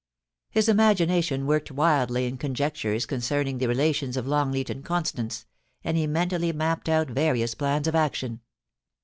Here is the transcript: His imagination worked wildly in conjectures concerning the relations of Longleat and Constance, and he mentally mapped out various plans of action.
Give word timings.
His 0.49 0.67
imagination 0.67 1.45
worked 1.45 1.69
wildly 1.69 2.25
in 2.25 2.37
conjectures 2.39 3.05
concerning 3.05 3.59
the 3.59 3.67
relations 3.67 4.17
of 4.17 4.25
Longleat 4.25 4.71
and 4.71 4.83
Constance, 4.83 5.45
and 5.83 5.95
he 5.95 6.07
mentally 6.07 6.51
mapped 6.51 6.89
out 6.89 7.07
various 7.11 7.53
plans 7.53 7.87
of 7.87 7.93
action. 7.93 8.39